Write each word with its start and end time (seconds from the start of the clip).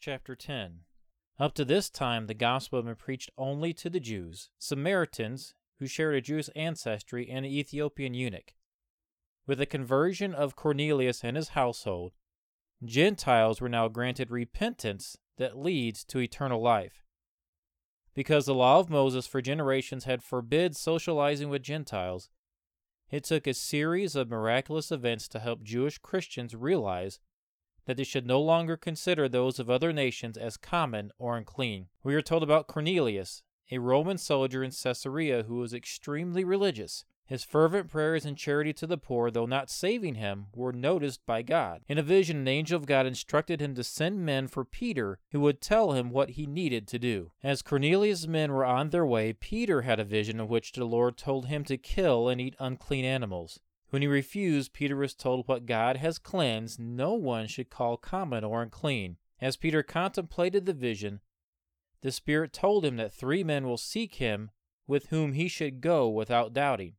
chapter 0.00 0.34
10. 0.34 0.80
Up 1.38 1.52
to 1.54 1.64
this 1.64 1.90
time, 1.90 2.26
the 2.26 2.34
gospel 2.34 2.78
had 2.78 2.86
been 2.86 2.94
preached 2.94 3.30
only 3.36 3.74
to 3.74 3.90
the 3.90 4.00
Jews, 4.00 4.48
Samaritans, 4.58 5.54
who 5.78 5.86
shared 5.86 6.14
a 6.14 6.22
Jewish 6.22 6.48
ancestry, 6.56 7.28
and 7.28 7.44
an 7.44 7.52
Ethiopian 7.52 8.14
eunuch. 8.14 8.54
With 9.46 9.58
the 9.58 9.66
conversion 9.66 10.34
of 10.34 10.56
Cornelius 10.56 11.22
and 11.22 11.36
his 11.36 11.50
household, 11.50 12.12
Gentiles 12.82 13.60
were 13.60 13.68
now 13.68 13.88
granted 13.88 14.30
repentance 14.30 15.18
that 15.36 15.58
leads 15.58 16.02
to 16.06 16.18
eternal 16.18 16.62
life. 16.62 17.04
Because 18.14 18.46
the 18.46 18.54
law 18.54 18.80
of 18.80 18.88
Moses 18.88 19.26
for 19.26 19.42
generations 19.42 20.04
had 20.04 20.22
forbid 20.22 20.76
socializing 20.76 21.50
with 21.50 21.62
Gentiles, 21.62 22.30
it 23.10 23.24
took 23.24 23.46
a 23.46 23.52
series 23.52 24.16
of 24.16 24.30
miraculous 24.30 24.90
events 24.90 25.28
to 25.28 25.40
help 25.40 25.62
Jewish 25.62 25.98
Christians 25.98 26.54
realize 26.54 27.20
that 27.90 27.96
they 27.96 28.04
should 28.04 28.24
no 28.24 28.40
longer 28.40 28.76
consider 28.76 29.28
those 29.28 29.58
of 29.58 29.68
other 29.68 29.92
nations 29.92 30.36
as 30.36 30.56
common 30.56 31.10
or 31.18 31.36
unclean. 31.36 31.88
We 32.04 32.14
are 32.14 32.22
told 32.22 32.44
about 32.44 32.68
Cornelius, 32.68 33.42
a 33.68 33.78
Roman 33.78 34.16
soldier 34.16 34.62
in 34.62 34.70
Caesarea 34.70 35.42
who 35.42 35.56
was 35.56 35.74
extremely 35.74 36.44
religious. 36.44 37.04
His 37.26 37.42
fervent 37.42 37.90
prayers 37.90 38.24
and 38.24 38.36
charity 38.36 38.72
to 38.74 38.86
the 38.86 38.96
poor, 38.96 39.28
though 39.32 39.44
not 39.44 39.70
saving 39.70 40.14
him, 40.14 40.46
were 40.54 40.72
noticed 40.72 41.26
by 41.26 41.42
God. 41.42 41.82
In 41.88 41.98
a 41.98 42.02
vision, 42.02 42.36
an 42.36 42.46
angel 42.46 42.76
of 42.76 42.86
God 42.86 43.06
instructed 43.06 43.60
him 43.60 43.74
to 43.74 43.82
send 43.82 44.24
men 44.24 44.46
for 44.46 44.64
Peter 44.64 45.18
who 45.32 45.40
would 45.40 45.60
tell 45.60 45.90
him 45.90 46.10
what 46.10 46.30
he 46.30 46.46
needed 46.46 46.86
to 46.86 46.98
do. 47.00 47.32
As 47.42 47.60
Cornelius' 47.60 48.28
men 48.28 48.52
were 48.52 48.64
on 48.64 48.90
their 48.90 49.04
way, 49.04 49.32
Peter 49.32 49.82
had 49.82 49.98
a 49.98 50.04
vision 50.04 50.38
in 50.38 50.46
which 50.46 50.70
the 50.70 50.84
Lord 50.84 51.16
told 51.16 51.46
him 51.46 51.64
to 51.64 51.76
kill 51.76 52.28
and 52.28 52.40
eat 52.40 52.54
unclean 52.60 53.04
animals. 53.04 53.58
When 53.90 54.02
he 54.02 54.08
refused, 54.08 54.72
Peter 54.72 54.96
was 54.96 55.14
told 55.14 55.46
what 55.46 55.66
God 55.66 55.96
has 55.96 56.18
cleansed, 56.18 56.78
no 56.78 57.14
one 57.14 57.48
should 57.48 57.70
call 57.70 57.96
common 57.96 58.44
or 58.44 58.62
unclean. 58.62 59.16
As 59.40 59.56
Peter 59.56 59.82
contemplated 59.82 60.64
the 60.64 60.72
vision, 60.72 61.20
the 62.02 62.12
Spirit 62.12 62.52
told 62.52 62.84
him 62.84 62.96
that 62.96 63.12
three 63.12 63.42
men 63.42 63.66
will 63.66 63.76
seek 63.76 64.14
him 64.14 64.50
with 64.86 65.08
whom 65.08 65.32
he 65.32 65.48
should 65.48 65.80
go 65.80 66.08
without 66.08 66.52
doubting. 66.52 66.94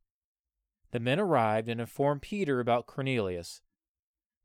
The 0.91 0.99
men 0.99 1.19
arrived 1.19 1.69
and 1.69 1.79
informed 1.79 2.21
Peter 2.21 2.59
about 2.59 2.87
Cornelius. 2.87 3.61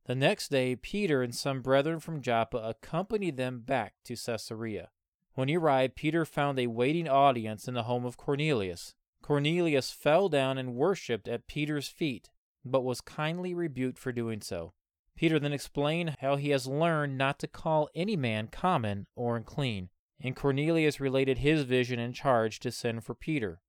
The 0.04 0.14
next 0.14 0.48
day, 0.48 0.76
Peter 0.76 1.22
and 1.22 1.34
some 1.34 1.62
brethren 1.62 1.98
from 1.98 2.22
Joppa 2.22 2.58
accompanied 2.58 3.36
them 3.36 3.60
back 3.60 3.94
to 4.04 4.14
Caesarea. 4.14 4.90
When 5.34 5.48
he 5.48 5.56
arrived, 5.56 5.96
Peter 5.96 6.24
found 6.24 6.58
a 6.58 6.68
waiting 6.68 7.08
audience 7.08 7.66
in 7.66 7.74
the 7.74 7.82
home 7.82 8.06
of 8.06 8.16
Cornelius. 8.16 8.94
Cornelius 9.20 9.90
fell 9.90 10.28
down 10.28 10.56
and 10.58 10.76
worshipped 10.76 11.26
at 11.26 11.48
Peter's 11.48 11.88
feet, 11.88 12.30
but 12.70 12.84
was 12.84 13.00
kindly 13.00 13.54
rebuked 13.54 13.98
for 13.98 14.12
doing 14.12 14.40
so. 14.40 14.72
Peter 15.16 15.38
then 15.38 15.52
explained 15.52 16.16
how 16.20 16.36
he 16.36 16.50
has 16.50 16.66
learned 16.66 17.16
not 17.16 17.38
to 17.38 17.46
call 17.46 17.88
any 17.94 18.16
man 18.16 18.48
common 18.48 19.06
or 19.16 19.36
unclean, 19.36 19.88
and 20.20 20.36
Cornelius 20.36 21.00
related 21.00 21.38
his 21.38 21.62
vision 21.62 21.98
and 21.98 22.14
charge 22.14 22.58
to 22.60 22.70
send 22.70 23.04
for 23.04 23.14
Peter. 23.14 23.60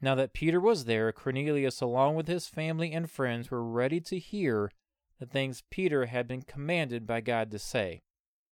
Now 0.00 0.14
that 0.16 0.34
Peter 0.34 0.60
was 0.60 0.84
there, 0.84 1.12
Cornelius, 1.12 1.80
along 1.80 2.16
with 2.16 2.28
his 2.28 2.48
family 2.48 2.92
and 2.92 3.10
friends, 3.10 3.50
were 3.50 3.64
ready 3.64 4.00
to 4.00 4.18
hear 4.18 4.70
the 5.18 5.26
things 5.26 5.62
Peter 5.70 6.06
had 6.06 6.28
been 6.28 6.42
commanded 6.42 7.06
by 7.06 7.20
God 7.20 7.50
to 7.52 7.58
say. 7.58 8.02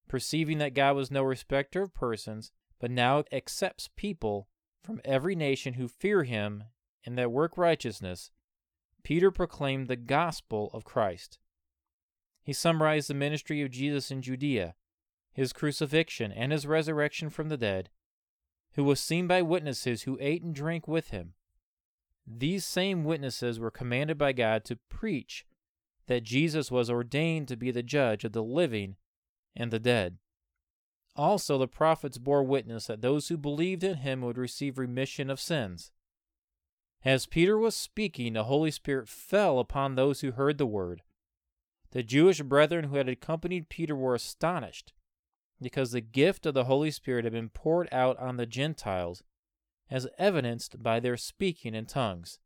Perceiving 0.08 0.58
that 0.58 0.74
God 0.74 0.96
was 0.96 1.10
no 1.10 1.22
respecter 1.22 1.82
of 1.82 1.94
persons, 1.94 2.52
but 2.78 2.90
now 2.90 3.24
accepts 3.32 3.90
people 3.96 4.48
from 4.82 5.00
every 5.04 5.34
nation 5.34 5.74
who 5.74 5.88
fear 5.88 6.24
him 6.24 6.64
and 7.04 7.18
that 7.18 7.32
work 7.32 7.58
righteousness, 7.58 8.30
Peter 9.04 9.30
proclaimed 9.30 9.86
the 9.86 9.96
gospel 9.96 10.70
of 10.72 10.84
Christ. 10.84 11.38
He 12.42 12.52
summarized 12.52 13.08
the 13.08 13.14
ministry 13.14 13.62
of 13.62 13.70
Jesus 13.70 14.10
in 14.10 14.22
Judea, 14.22 14.74
his 15.32 15.52
crucifixion, 15.52 16.32
and 16.32 16.50
his 16.50 16.66
resurrection 16.66 17.30
from 17.30 17.48
the 17.48 17.56
dead, 17.56 17.90
who 18.72 18.82
was 18.82 19.00
seen 19.00 19.26
by 19.26 19.42
witnesses 19.42 20.02
who 20.02 20.18
ate 20.20 20.42
and 20.42 20.54
drank 20.54 20.88
with 20.88 21.10
him. 21.10 21.34
These 22.26 22.64
same 22.64 23.04
witnesses 23.04 23.60
were 23.60 23.70
commanded 23.70 24.16
by 24.16 24.32
God 24.32 24.64
to 24.64 24.78
preach 24.88 25.44
that 26.06 26.22
Jesus 26.22 26.70
was 26.70 26.90
ordained 26.90 27.48
to 27.48 27.56
be 27.56 27.70
the 27.70 27.82
judge 27.82 28.24
of 28.24 28.32
the 28.32 28.42
living 28.42 28.96
and 29.54 29.70
the 29.70 29.78
dead. 29.78 30.16
Also, 31.16 31.58
the 31.58 31.68
prophets 31.68 32.18
bore 32.18 32.42
witness 32.42 32.86
that 32.86 33.00
those 33.00 33.28
who 33.28 33.36
believed 33.36 33.84
in 33.84 33.98
him 33.98 34.22
would 34.22 34.38
receive 34.38 34.78
remission 34.78 35.30
of 35.30 35.40
sins. 35.40 35.92
As 37.04 37.26
Peter 37.26 37.58
was 37.58 37.76
speaking, 37.76 38.32
the 38.32 38.44
Holy 38.44 38.70
Spirit 38.70 39.08
fell 39.08 39.58
upon 39.58 39.94
those 39.94 40.22
who 40.22 40.32
heard 40.32 40.56
the 40.56 40.66
word. 40.66 41.02
The 41.90 42.02
Jewish 42.02 42.40
brethren 42.40 42.84
who 42.84 42.96
had 42.96 43.08
accompanied 43.08 43.68
Peter 43.68 43.94
were 43.94 44.14
astonished 44.14 44.94
because 45.60 45.92
the 45.92 46.00
gift 46.00 46.46
of 46.46 46.54
the 46.54 46.64
Holy 46.64 46.90
Spirit 46.90 47.24
had 47.24 47.32
been 47.32 47.48
poured 47.48 47.88
out 47.92 48.18
on 48.18 48.36
the 48.36 48.46
Gentiles, 48.46 49.22
as 49.90 50.08
evidenced 50.18 50.82
by 50.82 50.98
their 50.98 51.16
speaking 51.16 51.74
in 51.74 51.86
tongues. 51.86 52.38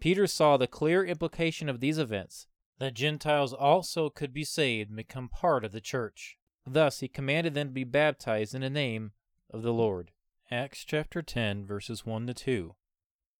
Peter 0.00 0.26
saw 0.26 0.56
the 0.56 0.66
clear 0.66 1.04
implication 1.04 1.68
of 1.68 1.80
these 1.80 1.98
events 1.98 2.46
that 2.78 2.94
Gentiles 2.94 3.52
also 3.52 4.08
could 4.08 4.32
be 4.32 4.44
saved 4.44 4.90
and 4.90 4.96
become 4.96 5.28
part 5.28 5.64
of 5.64 5.72
the 5.72 5.80
church. 5.80 6.38
Thus 6.64 7.00
he 7.00 7.08
commanded 7.08 7.54
them 7.54 7.68
to 7.68 7.74
be 7.74 7.84
baptized 7.84 8.54
in 8.54 8.60
the 8.60 8.70
name 8.70 9.12
of 9.50 9.62
the 9.62 9.72
Lord. 9.72 10.12
Acts 10.50 10.84
chapter 10.84 11.22
10, 11.22 11.66
verses 11.66 12.06
1 12.06 12.26
to 12.28 12.34
2. 12.34 12.74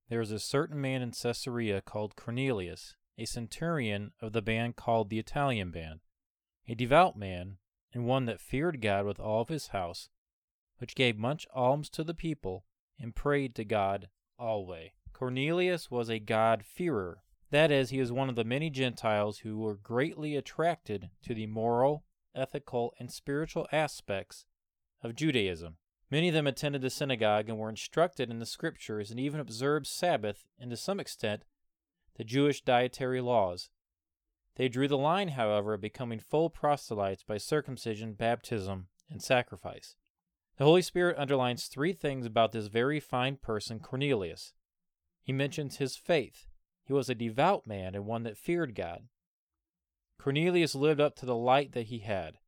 There 0.08 0.20
was 0.20 0.32
a 0.32 0.38
certain 0.38 0.80
man 0.80 1.02
in 1.02 1.10
Caesarea 1.10 1.82
called 1.82 2.16
Cornelius, 2.16 2.96
a 3.18 3.26
centurion 3.26 4.12
of 4.22 4.32
the 4.32 4.40
band 4.40 4.76
called 4.76 5.10
the 5.10 5.18
Italian 5.18 5.70
band, 5.70 6.00
a 6.66 6.74
devout 6.74 7.16
man 7.16 7.58
and 7.92 8.06
one 8.06 8.24
that 8.26 8.40
feared 8.40 8.80
God 8.80 9.04
with 9.04 9.20
all 9.20 9.42
of 9.42 9.48
his 9.48 9.68
house, 9.68 10.08
which 10.78 10.94
gave 10.94 11.18
much 11.18 11.46
alms 11.54 11.90
to 11.90 12.04
the 12.04 12.14
people, 12.14 12.64
and 12.98 13.14
prayed 13.14 13.54
to 13.56 13.64
God 13.64 14.08
alway. 14.38 14.92
Cornelius 15.12 15.90
was 15.90 16.08
a 16.08 16.18
God-fearer. 16.18 17.22
That 17.50 17.70
is, 17.70 17.90
he 17.90 18.00
was 18.00 18.12
one 18.12 18.28
of 18.28 18.36
the 18.36 18.44
many 18.44 18.70
Gentiles 18.70 19.38
who 19.38 19.58
were 19.58 19.74
greatly 19.74 20.36
attracted 20.36 21.10
to 21.22 21.34
the 21.34 21.46
moral, 21.46 22.04
ethical, 22.34 22.94
and 22.98 23.10
spiritual 23.10 23.66
aspects 23.72 24.44
of 25.02 25.16
Judaism. 25.16 25.76
Many 26.10 26.28
of 26.28 26.34
them 26.34 26.46
attended 26.46 26.80
the 26.80 26.90
synagogue 26.90 27.48
and 27.48 27.58
were 27.58 27.68
instructed 27.68 28.30
in 28.30 28.38
the 28.38 28.46
scriptures 28.46 29.10
and 29.10 29.20
even 29.20 29.40
observed 29.40 29.86
Sabbath 29.86 30.46
and 30.58 30.70
to 30.70 30.76
some 30.76 31.00
extent 31.00 31.44
the 32.16 32.24
Jewish 32.24 32.62
dietary 32.62 33.20
laws. 33.20 33.70
They 34.56 34.68
drew 34.68 34.88
the 34.88 34.98
line, 34.98 35.28
however, 35.28 35.74
at 35.74 35.80
becoming 35.80 36.18
full 36.18 36.50
proselytes 36.50 37.22
by 37.22 37.38
circumcision, 37.38 38.14
baptism, 38.14 38.88
and 39.08 39.22
sacrifice. 39.22 39.94
The 40.56 40.64
Holy 40.64 40.82
Spirit 40.82 41.16
underlines 41.16 41.66
three 41.66 41.92
things 41.92 42.26
about 42.26 42.50
this 42.50 42.66
very 42.66 42.98
fine 42.98 43.36
person, 43.36 43.78
Cornelius. 43.78 44.54
He 45.22 45.32
mentions 45.32 45.76
his 45.76 45.94
faith. 45.94 46.48
He 46.84 46.92
was 46.92 47.08
a 47.08 47.14
devout 47.14 47.66
man 47.66 47.94
and 47.94 48.06
one 48.06 48.24
that 48.24 48.36
feared 48.36 48.74
God. 48.74 49.04
Cornelius 50.18 50.74
lived 50.74 51.00
up 51.00 51.14
to 51.16 51.26
the 51.26 51.36
light 51.36 51.72
that 51.72 51.86
he 51.86 51.98
had. 52.00 52.38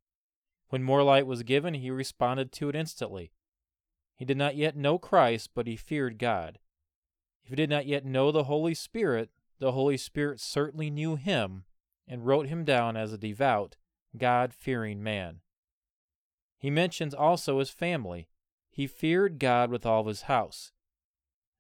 When 0.71 0.83
more 0.83 1.05
light 1.05 1.27
was 1.27 1.45
given, 1.45 1.75
he 1.75 1.91
responded 1.91 2.51
to 2.53 2.69
it 2.69 2.75
instantly. 2.75 3.31
He 4.21 4.27
did 4.27 4.37
not 4.37 4.55
yet 4.55 4.77
know 4.77 4.99
Christ, 4.99 5.53
but 5.55 5.67
he 5.67 5.77
feared 5.77 6.19
God. 6.19 6.59
If 7.43 7.49
he 7.49 7.57
did 7.57 7.71
not 7.71 7.87
yet 7.87 8.05
know 8.05 8.31
the 8.31 8.45
Holy 8.45 8.75
Spirit, 8.75 9.31
the 9.61 9.73
Holy 9.73 9.97
Spirit 9.97 10.41
certainly 10.41 10.91
knew 10.91 11.17
him 11.17 11.65
and 12.07 12.27
wrote 12.27 12.47
him 12.47 12.63
down 12.63 12.99
as 12.99 13.15
a 13.15 13.19
devout, 13.19 13.79
God 14.19 14.53
fearing 14.53 15.03
man. 15.03 15.41
He 16.59 16.69
mentions 16.69 17.15
also 17.15 17.61
his 17.61 17.71
family. 17.71 18.29
He 18.71 18.87
feared 18.87 19.39
God 19.39 19.71
with 19.71 19.87
all 19.87 20.05
his 20.05 20.23
house. 20.23 20.73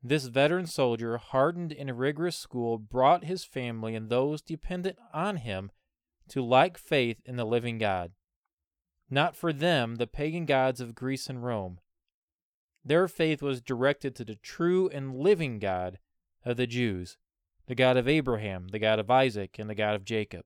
This 0.02 0.26
veteran 0.26 0.66
soldier, 0.66 1.16
hardened 1.16 1.72
in 1.72 1.88
a 1.88 1.94
rigorous 1.94 2.36
school, 2.36 2.76
brought 2.76 3.24
his 3.24 3.42
family 3.42 3.94
and 3.94 4.10
those 4.10 4.42
dependent 4.42 4.98
on 5.14 5.36
him 5.36 5.70
to 6.28 6.44
like 6.44 6.76
faith 6.76 7.22
in 7.24 7.36
the 7.36 7.46
living 7.46 7.78
God. 7.78 8.12
Not 9.08 9.34
for 9.34 9.50
them, 9.50 9.94
the 9.94 10.06
pagan 10.06 10.44
gods 10.44 10.82
of 10.82 10.94
Greece 10.94 11.30
and 11.30 11.42
Rome. 11.42 11.80
Their 12.84 13.08
faith 13.08 13.42
was 13.42 13.60
directed 13.60 14.14
to 14.16 14.24
the 14.24 14.36
true 14.36 14.88
and 14.88 15.16
living 15.16 15.58
God 15.58 15.98
of 16.44 16.56
the 16.56 16.66
Jews 16.66 17.16
the 17.66 17.74
God 17.76 17.96
of 17.96 18.08
Abraham, 18.08 18.66
the 18.72 18.80
God 18.80 18.98
of 18.98 19.08
Isaac, 19.12 19.56
and 19.56 19.70
the 19.70 19.76
God 19.76 19.94
of 19.94 20.04
Jacob. 20.04 20.44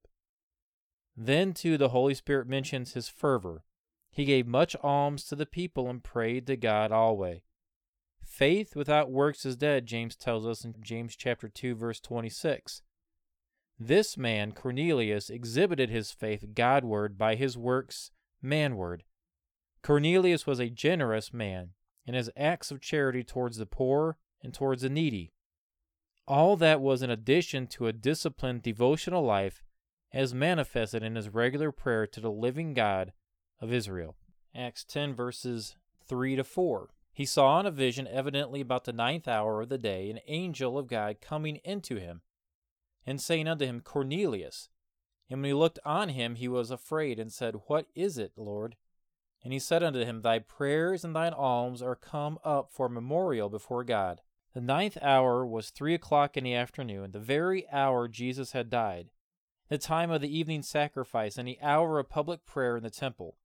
Then, 1.16 1.54
too, 1.54 1.78
the 1.78 1.88
Holy 1.88 2.12
Spirit 2.12 2.46
mentions 2.46 2.92
his 2.92 3.08
fervor. 3.08 3.64
He 4.10 4.26
gave 4.26 4.46
much 4.46 4.76
alms 4.82 5.24
to 5.24 5.36
the 5.36 5.46
people 5.46 5.88
and 5.88 6.04
prayed 6.04 6.46
to 6.48 6.56
God 6.58 6.92
always. 6.92 7.40
Faith 8.22 8.76
without 8.76 9.10
works 9.10 9.46
is 9.46 9.56
dead, 9.56 9.86
James 9.86 10.16
tells 10.16 10.46
us 10.46 10.66
in 10.66 10.74
James 10.82 11.16
chapter 11.16 11.48
2 11.48 11.74
verse 11.74 11.98
26. 11.98 12.82
This 13.78 14.18
man, 14.18 14.52
Cornelius, 14.52 15.30
exhibited 15.30 15.88
his 15.88 16.12
faith 16.12 16.52
Godward 16.52 17.16
by 17.16 17.36
his 17.36 17.56
works 17.56 18.10
manward. 18.42 19.02
Cornelius 19.82 20.46
was 20.46 20.60
a 20.60 20.68
generous 20.68 21.32
man 21.32 21.70
in 22.06 22.14
his 22.14 22.30
acts 22.36 22.70
of 22.70 22.80
charity 22.80 23.22
towards 23.22 23.56
the 23.56 23.66
poor 23.66 24.16
and 24.42 24.52
towards 24.52 24.82
the 24.82 24.88
needy. 24.88 25.32
All 26.26 26.56
that 26.56 26.80
was 26.80 27.02
in 27.02 27.10
addition 27.10 27.66
to 27.68 27.86
a 27.86 27.92
disciplined 27.92 28.62
devotional 28.62 29.22
life 29.22 29.62
as 30.12 30.32
manifested 30.32 31.02
in 31.02 31.16
his 31.16 31.28
regular 31.28 31.72
prayer 31.72 32.06
to 32.06 32.20
the 32.20 32.30
living 32.30 32.72
God 32.72 33.12
of 33.60 33.72
Israel. 33.72 34.16
Acts 34.54 34.84
10, 34.84 35.14
verses 35.14 35.76
3 36.06 36.36
to 36.36 36.44
4. 36.44 36.90
He 37.12 37.24
saw 37.24 37.60
in 37.60 37.66
a 37.66 37.70
vision, 37.70 38.08
evidently 38.08 38.60
about 38.60 38.84
the 38.84 38.92
ninth 38.92 39.28
hour 39.28 39.60
of 39.60 39.68
the 39.68 39.78
day, 39.78 40.10
an 40.10 40.20
angel 40.26 40.78
of 40.78 40.88
God 40.88 41.20
coming 41.20 41.56
into 41.64 41.96
him, 41.96 42.22
and 43.06 43.20
saying 43.20 43.48
unto 43.48 43.66
him, 43.66 43.80
Cornelius. 43.80 44.68
And 45.30 45.40
when 45.40 45.48
he 45.48 45.54
looked 45.54 45.78
on 45.84 46.10
him, 46.10 46.34
he 46.34 46.48
was 46.48 46.70
afraid, 46.70 47.18
and 47.18 47.32
said, 47.32 47.62
What 47.66 47.86
is 47.94 48.18
it, 48.18 48.32
Lord? 48.36 48.76
And 49.44 49.52
he 49.52 49.58
said 49.58 49.82
unto 49.82 50.02
him, 50.02 50.22
Thy 50.22 50.38
prayers 50.38 51.04
and 51.04 51.14
thine 51.14 51.34
alms 51.34 51.82
are 51.82 51.94
come 51.94 52.38
up 52.42 52.72
for 52.72 52.88
memorial 52.88 53.50
before 53.50 53.84
God. 53.84 54.22
The 54.54 54.62
ninth 54.62 54.96
hour 55.02 55.44
was 55.44 55.68
three 55.68 55.94
o'clock 55.94 56.36
in 56.38 56.44
the 56.44 56.54
afternoon, 56.54 57.10
the 57.10 57.18
very 57.18 57.68
hour 57.70 58.08
Jesus 58.08 58.52
had 58.52 58.70
died, 58.70 59.10
the 59.68 59.76
time 59.76 60.10
of 60.10 60.22
the 60.22 60.34
evening 60.34 60.62
sacrifice, 60.62 61.36
and 61.36 61.46
the 61.46 61.58
hour 61.60 61.98
of 61.98 62.08
public 62.08 62.46
prayer 62.46 62.76
in 62.78 62.82
the 62.82 62.90
temple. 62.90 63.36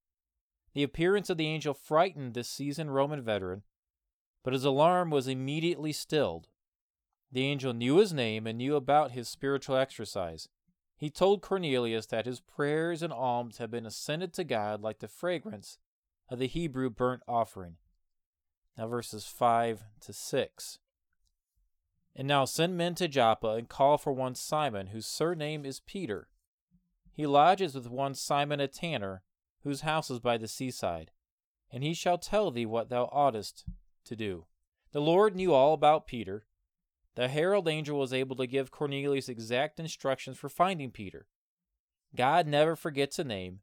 The 0.74 0.84
appearance 0.84 1.30
of 1.30 1.38
the 1.38 1.48
angel 1.48 1.74
frightened 1.74 2.34
this 2.34 2.48
seasoned 2.48 2.94
Roman 2.94 3.22
veteran, 3.22 3.64
but 4.44 4.54
his 4.54 4.64
alarm 4.64 5.10
was 5.10 5.28
immediately 5.28 5.92
stilled. 5.92 6.48
The 7.32 7.44
angel 7.44 7.74
knew 7.74 7.98
his 7.98 8.14
name 8.14 8.48
and 8.48 8.58
knew 8.58 8.76
about 8.76 9.12
his 9.12 9.28
spiritual 9.28 9.76
exercise. 9.76 10.48
He 10.96 11.10
told 11.10 11.42
Cornelius 11.42 12.06
that 12.08 12.26
his 12.26 12.40
prayers 12.40 13.02
and 13.02 13.12
alms 13.12 13.58
had 13.58 13.72
been 13.72 13.86
ascended 13.86 14.32
to 14.34 14.44
God 14.44 14.82
like 14.82 15.00
the 15.00 15.08
fragrance 15.08 15.78
of 16.30 16.40
the 16.40 16.48
Hebrew 16.48 16.90
burnt 16.90 17.22
offering. 17.28 17.76
Now, 18.78 18.88
verses 18.88 19.26
5 19.26 19.84
to 20.02 20.14
6. 20.14 20.80
And 22.16 22.28
now 22.28 22.46
send 22.46 22.78
men 22.78 22.96
to 22.96 23.08
Joppa 23.08 23.50
and 23.50 23.70
call 23.70 23.98
for 23.98 24.14
one 24.14 24.36
Simon, 24.36 24.88
whose 24.88 25.06
surname 25.06 25.66
is 25.66 25.80
Peter. 25.80 26.28
He 27.12 27.26
lodges 27.26 27.76
with 27.76 27.90
one 27.90 28.14
Simon 28.16 28.60
a 28.60 28.68
tanner, 28.68 29.24
whose 29.64 29.82
house 29.82 30.10
is 30.10 30.20
by 30.20 30.38
the 30.38 30.48
seaside, 30.48 31.12
and 31.72 31.84
he 31.84 31.94
shall 31.94 32.18
tell 32.18 32.52
thee 32.52 32.66
what 32.66 32.90
thou 32.90 33.10
oughtest 33.12 33.66
to 34.06 34.16
do. 34.16 34.46
The 34.92 35.02
Lord 35.02 35.36
knew 35.36 35.54
all 35.54 35.74
about 35.74 36.08
Peter. 36.08 36.46
The 37.16 37.28
herald 37.28 37.68
angel 37.68 38.00
was 38.00 38.14
able 38.14 38.36
to 38.38 38.48
give 38.48 38.72
Cornelius 38.72 39.28
exact 39.28 39.80
instructions 39.80 40.38
for 40.38 40.50
finding 40.50 40.92
Peter. 40.92 41.28
God 42.16 42.48
never 42.48 42.76
forgets 42.76 43.20
a 43.20 43.24
name, 43.24 43.60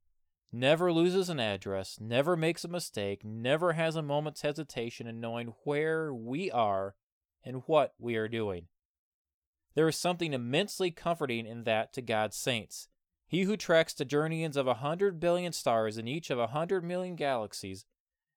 never 0.52 0.93
loses 0.93 1.28
an 1.28 1.40
address, 1.40 1.98
never 2.00 2.37
makes 2.37 2.64
a 2.64 2.69
mistake, 2.69 3.25
never 3.25 3.72
has 3.72 3.96
a 3.96 4.02
moment's 4.02 4.43
hesitation 4.43 5.06
in 5.06 5.20
knowing 5.20 5.54
where 5.64 6.12
we 6.12 6.50
are 6.50 6.94
and 7.44 7.62
what 7.66 7.94
we 7.98 8.16
are 8.16 8.28
doing. 8.28 8.66
There 9.75 9.88
is 9.88 9.96
something 9.96 10.32
immensely 10.32 10.90
comforting 10.90 11.46
in 11.46 11.64
that 11.64 11.93
to 11.93 12.02
God's 12.02 12.37
saints. 12.37 12.88
He 13.28 13.43
who 13.43 13.56
tracks 13.56 13.93
the 13.93 14.04
journeyings 14.04 14.56
of 14.56 14.66
a 14.66 14.75
hundred 14.75 15.20
billion 15.20 15.52
stars 15.52 15.98
in 15.98 16.08
each 16.08 16.31
of 16.31 16.38
a 16.38 16.48
hundred 16.48 16.84
million 16.84 17.16
galaxies, 17.16 17.84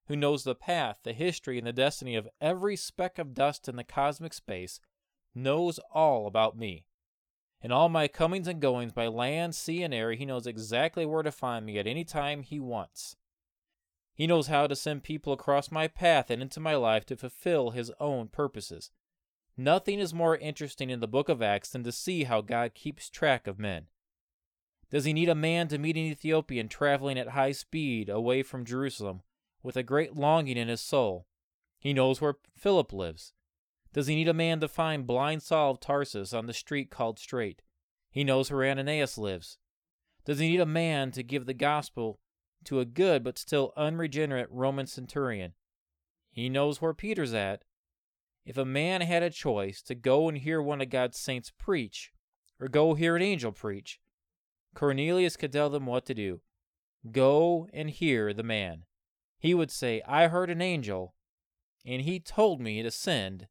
who 0.06 0.16
knows 0.16 0.44
the 0.44 0.54
path, 0.54 0.98
the 1.04 1.12
history, 1.12 1.58
and 1.58 1.66
the 1.66 1.72
destiny 1.72 2.16
of 2.16 2.28
every 2.40 2.76
speck 2.76 3.18
of 3.18 3.32
dust 3.32 3.68
in 3.68 3.76
the 3.76 3.84
cosmic 3.84 4.34
space, 4.34 4.80
knows 5.34 5.78
all 5.92 6.26
about 6.26 6.58
me. 6.58 6.86
In 7.62 7.72
all 7.72 7.88
my 7.88 8.08
comings 8.08 8.48
and 8.48 8.60
goings 8.60 8.92
by 8.92 9.06
land, 9.06 9.54
sea, 9.54 9.82
and 9.82 9.92
air, 9.92 10.12
he 10.12 10.24
knows 10.24 10.46
exactly 10.46 11.04
where 11.04 11.22
to 11.22 11.30
find 11.30 11.66
me 11.66 11.78
at 11.78 11.86
any 11.86 12.04
time 12.04 12.42
he 12.42 12.58
wants. 12.58 13.16
He 14.14 14.26
knows 14.26 14.46
how 14.46 14.66
to 14.66 14.76
send 14.76 15.02
people 15.02 15.32
across 15.32 15.70
my 15.70 15.88
path 15.88 16.30
and 16.30 16.40
into 16.40 16.60
my 16.60 16.74
life 16.74 17.04
to 17.06 17.16
fulfill 17.16 17.70
his 17.70 17.92
own 18.00 18.28
purposes. 18.28 18.90
Nothing 19.56 19.98
is 19.98 20.14
more 20.14 20.36
interesting 20.36 20.88
in 20.88 21.00
the 21.00 21.08
book 21.08 21.28
of 21.28 21.42
Acts 21.42 21.70
than 21.70 21.84
to 21.84 21.92
see 21.92 22.24
how 22.24 22.40
God 22.40 22.74
keeps 22.74 23.10
track 23.10 23.46
of 23.46 23.58
men. 23.58 23.86
Does 24.90 25.04
he 25.04 25.12
need 25.12 25.28
a 25.28 25.34
man 25.34 25.68
to 25.68 25.78
meet 25.78 25.96
an 25.96 26.02
Ethiopian 26.02 26.68
traveling 26.68 27.18
at 27.18 27.28
high 27.28 27.52
speed 27.52 28.08
away 28.08 28.42
from 28.42 28.64
Jerusalem 28.64 29.22
with 29.62 29.76
a 29.76 29.82
great 29.82 30.16
longing 30.16 30.56
in 30.56 30.68
his 30.68 30.80
soul? 30.80 31.26
He 31.78 31.92
knows 31.92 32.20
where 32.20 32.36
Philip 32.56 32.92
lives. 32.92 33.32
Does 33.92 34.06
he 34.06 34.14
need 34.14 34.28
a 34.28 34.34
man 34.34 34.60
to 34.60 34.68
find 34.68 35.06
blind 35.06 35.42
Saul 35.42 35.72
of 35.72 35.80
Tarsus 35.80 36.32
on 36.32 36.46
the 36.46 36.52
street 36.52 36.90
called 36.90 37.18
Straight? 37.18 37.62
He 38.10 38.24
knows 38.24 38.50
where 38.50 38.68
Ananias 38.68 39.18
lives. 39.18 39.58
Does 40.24 40.38
he 40.38 40.50
need 40.50 40.60
a 40.60 40.66
man 40.66 41.10
to 41.12 41.22
give 41.22 41.46
the 41.46 41.54
gospel 41.54 42.20
to 42.64 42.80
a 42.80 42.84
good 42.84 43.24
but 43.24 43.38
still 43.38 43.72
unregenerate 43.76 44.48
Roman 44.50 44.86
centurion? 44.86 45.54
He 46.30 46.48
knows 46.48 46.80
where 46.80 46.94
Peter's 46.94 47.34
at. 47.34 47.64
If 48.44 48.56
a 48.56 48.64
man 48.64 49.00
had 49.00 49.22
a 49.22 49.30
choice 49.30 49.82
to 49.82 49.94
go 49.94 50.28
and 50.28 50.38
hear 50.38 50.62
one 50.62 50.80
of 50.80 50.90
God's 50.90 51.18
saints 51.18 51.50
preach, 51.58 52.12
or 52.60 52.68
go 52.68 52.94
hear 52.94 53.16
an 53.16 53.22
angel 53.22 53.52
preach, 53.52 54.00
Cornelius 54.74 55.36
could 55.36 55.52
tell 55.52 55.70
them 55.70 55.86
what 55.86 56.06
to 56.06 56.14
do. 56.14 56.40
Go 57.10 57.68
and 57.72 57.90
hear 57.90 58.32
the 58.32 58.42
man. 58.42 58.84
He 59.38 59.54
would 59.54 59.70
say, 59.70 60.02
I 60.06 60.28
heard 60.28 60.50
an 60.50 60.62
angel, 60.62 61.14
and 61.84 62.02
he 62.02 62.20
told 62.20 62.60
me 62.60 62.82
to 62.82 62.90
send 62.90 63.48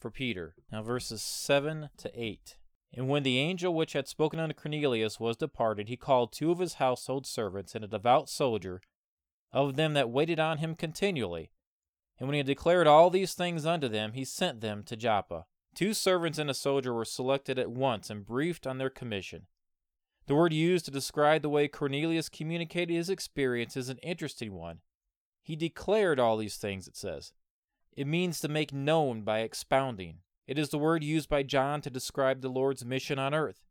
for 0.00 0.10
Peter. 0.10 0.54
Now, 0.72 0.82
verses 0.82 1.22
7 1.22 1.90
to 1.98 2.10
8. 2.14 2.56
And 2.92 3.08
when 3.08 3.22
the 3.22 3.38
angel 3.38 3.74
which 3.74 3.92
had 3.92 4.08
spoken 4.08 4.40
unto 4.40 4.54
Cornelius 4.54 5.20
was 5.20 5.36
departed, 5.36 5.88
he 5.88 5.96
called 5.96 6.32
two 6.32 6.50
of 6.50 6.58
his 6.58 6.74
household 6.74 7.26
servants 7.26 7.74
and 7.74 7.84
a 7.84 7.88
devout 7.88 8.28
soldier 8.28 8.80
of 9.52 9.76
them 9.76 9.94
that 9.94 10.10
waited 10.10 10.40
on 10.40 10.58
him 10.58 10.74
continually. 10.74 11.50
And 12.18 12.28
when 12.28 12.34
he 12.34 12.38
had 12.38 12.46
declared 12.46 12.86
all 12.86 13.10
these 13.10 13.34
things 13.34 13.64
unto 13.64 13.88
them, 13.88 14.12
he 14.12 14.24
sent 14.24 14.60
them 14.60 14.82
to 14.84 14.96
Joppa. 14.96 15.46
Two 15.74 15.94
servants 15.94 16.38
and 16.38 16.50
a 16.50 16.54
soldier 16.54 16.92
were 16.92 17.04
selected 17.04 17.58
at 17.58 17.70
once 17.70 18.10
and 18.10 18.26
briefed 18.26 18.66
on 18.66 18.78
their 18.78 18.90
commission. 18.90 19.46
The 20.26 20.34
word 20.34 20.52
used 20.52 20.84
to 20.84 20.90
describe 20.90 21.42
the 21.42 21.48
way 21.48 21.68
Cornelius 21.68 22.28
communicated 22.28 22.94
his 22.94 23.10
experience 23.10 23.76
is 23.76 23.88
an 23.88 23.98
interesting 23.98 24.52
one. 24.52 24.80
He 25.42 25.56
declared 25.56 26.20
all 26.20 26.36
these 26.36 26.56
things, 26.56 26.86
it 26.86 26.96
says. 26.96 27.32
It 28.00 28.06
means 28.06 28.40
to 28.40 28.48
make 28.48 28.72
known 28.72 29.24
by 29.24 29.40
expounding. 29.40 30.20
It 30.46 30.58
is 30.58 30.70
the 30.70 30.78
word 30.78 31.04
used 31.04 31.28
by 31.28 31.42
John 31.42 31.82
to 31.82 31.90
describe 31.90 32.40
the 32.40 32.48
Lord's 32.48 32.82
mission 32.82 33.18
on 33.18 33.34
earth. 33.34 33.66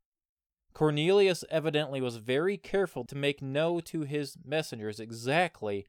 Cornelius 0.71 1.43
evidently 1.49 1.99
was 1.99 2.17
very 2.17 2.55
careful 2.55 3.05
to 3.05 3.15
make 3.15 3.41
known 3.41 3.81
to 3.85 4.01
his 4.01 4.37
messengers 4.45 4.99
exactly 4.99 5.87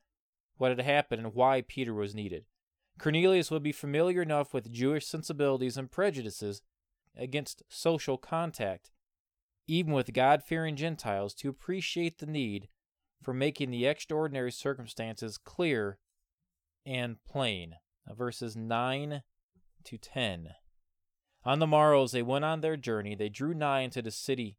what 0.56 0.70
had 0.70 0.80
happened 0.80 1.20
and 1.20 1.34
why 1.34 1.60
Peter 1.60 1.92
was 1.92 2.14
needed. 2.14 2.46
Cornelius 2.98 3.50
would 3.50 3.62
be 3.62 3.72
familiar 3.72 4.22
enough 4.22 4.54
with 4.54 4.72
Jewish 4.72 5.06
sensibilities 5.06 5.76
and 5.76 5.90
prejudices 5.90 6.62
against 7.14 7.62
social 7.68 8.16
contact 8.16 8.90
even 9.70 9.92
with 9.92 10.12
God 10.12 10.42
fearing 10.42 10.74
Gentiles, 10.74 11.32
to 11.34 11.48
appreciate 11.48 12.18
the 12.18 12.26
need 12.26 12.68
for 13.22 13.32
making 13.32 13.70
the 13.70 13.86
extraordinary 13.86 14.50
circumstances 14.50 15.38
clear 15.38 15.98
and 16.84 17.22
plain. 17.22 17.76
Uh, 18.08 18.14
verses 18.14 18.56
9 18.56 19.22
to 19.84 19.98
10. 19.98 20.50
On 21.44 21.58
the 21.58 21.66
morrow, 21.66 22.02
as 22.02 22.12
they 22.12 22.22
went 22.22 22.44
on 22.44 22.60
their 22.60 22.76
journey, 22.76 23.14
they 23.14 23.28
drew 23.28 23.54
nigh 23.54 23.84
unto 23.84 24.02
the 24.02 24.10
city. 24.10 24.58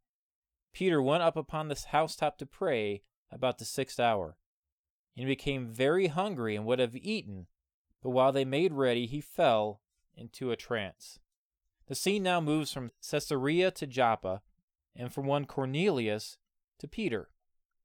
Peter 0.73 1.01
went 1.01 1.23
up 1.23 1.35
upon 1.35 1.67
the 1.67 1.85
housetop 1.91 2.37
to 2.37 2.45
pray 2.45 3.03
about 3.31 3.57
the 3.57 3.65
sixth 3.65 3.99
hour, 3.99 4.37
and 5.15 5.27
became 5.27 5.67
very 5.67 6.07
hungry 6.07 6.55
and 6.55 6.65
would 6.65 6.79
have 6.79 6.95
eaten, 6.95 7.47
but 8.01 8.09
while 8.09 8.31
they 8.31 8.45
made 8.45 8.73
ready, 8.73 9.05
he 9.05 9.21
fell 9.21 9.81
into 10.15 10.51
a 10.51 10.55
trance. 10.55 11.19
The 11.87 11.95
scene 11.95 12.23
now 12.23 12.41
moves 12.41 12.71
from 12.71 12.91
Caesarea 13.09 13.71
to 13.71 13.85
Joppa, 13.85 14.41
and 14.95 15.13
from 15.13 15.25
one 15.25 15.45
Cornelius 15.45 16.37
to 16.79 16.87
Peter. 16.87 17.29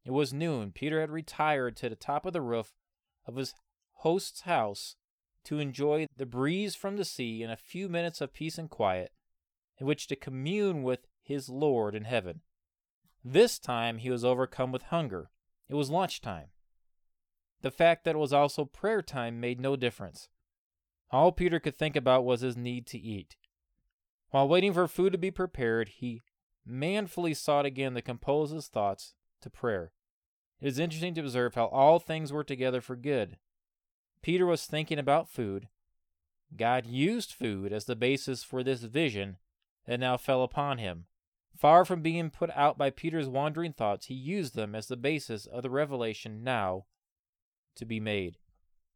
It 0.05 0.13
was 0.13 0.33
noon. 0.33 0.73
Peter 0.73 1.01
had 1.01 1.11
retired 1.11 1.77
to 1.77 1.89
the 1.89 1.97
top 1.97 2.27
of 2.27 2.33
the 2.33 2.41
roof 2.41 2.73
of 3.27 3.37
his 3.37 3.55
host's 3.99 4.43
house 4.43 4.97
to 5.47 5.59
enjoy 5.59 6.07
the 6.17 6.27
breeze 6.27 6.75
from 6.75 6.97
the 6.97 7.05
sea 7.05 7.43
and 7.43 7.53
a 7.53 7.57
few 7.57 7.89
minutes 7.89 8.21
of 8.21 8.33
peace 8.33 8.59
and 8.59 8.71
quiet 8.71 9.13
in 9.79 9.87
which 9.87 10.07
to 10.07 10.17
commune 10.17 10.83
with 10.83 11.07
his 11.23 11.49
Lord 11.49 11.95
in 11.95 12.05
heaven. 12.05 12.41
This 13.25 13.59
time 13.59 13.99
he 13.99 14.11
was 14.11 14.25
overcome 14.25 14.73
with 14.73 14.85
hunger. 14.85 15.31
It 15.69 15.75
was 15.75 15.91
lunch 15.91 16.21
time. 16.21 16.49
The 17.63 17.71
fact 17.71 18.05
that 18.05 18.15
it 18.15 18.19
was 18.19 18.33
also 18.33 18.65
prayer 18.65 19.03
time 19.03 19.41
made 19.41 19.61
no 19.61 19.77
difference. 19.77 20.29
All 21.11 21.33
Peter 21.33 21.59
could 21.59 21.77
think 21.77 21.97
about 21.97 22.25
was 22.25 22.41
his 22.41 22.57
need 22.57 22.87
to 22.89 22.99
eat. 22.99 23.37
While 24.31 24.49
waiting 24.49 24.73
for 24.73 24.89
food 24.89 25.13
to 25.13 25.19
be 25.19 25.31
prepared, 25.31 25.89
he 25.89 26.23
manfully 26.65 27.35
sought 27.35 27.65
again 27.67 27.95
to 27.95 28.03
compose 28.03 28.51
his 28.51 28.67
thoughts 28.67 29.15
to 29.43 29.51
prayer. 29.51 29.93
It 30.61 30.69
is 30.69 30.79
interesting 30.79 31.15
to 31.15 31.21
observe 31.21 31.55
how 31.55 31.67
all 31.67 31.99
things 31.99 32.33
work 32.33 32.47
together 32.47 32.81
for 32.81 32.97
good. 32.97 33.37
Peter 34.27 34.45
was 34.45 34.67
thinking 34.67 34.99
about 34.99 35.31
food. 35.31 35.69
God 36.57 36.85
used 36.85 37.31
food 37.33 37.73
as 37.73 37.85
the 37.85 37.95
basis 37.95 38.43
for 38.43 38.65
this 38.65 38.83
vision 38.83 39.37
that 39.87 40.01
now 40.01 40.17
fell 40.17 40.43
upon 40.43 40.79
him. 40.79 41.05
Far 41.57 41.85
from 41.85 42.03
being 42.03 42.31
put 42.31 42.51
out 42.51 42.77
by 42.77 42.91
Peter's 42.91 43.29
wandering 43.29 43.73
thoughts, 43.73 44.07
he 44.07 44.15
used 44.15 44.57
them 44.57 44.75
as 44.75 44.89
the 44.89 44.97
basis 44.97 45.47
of 45.47 45.63
the 45.63 45.71
revelation 45.71 46.43
now 46.43 46.87
to 47.77 47.85
be 47.85 48.01
made. 48.01 48.39